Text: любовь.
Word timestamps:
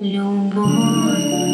любовь. 0.00 1.49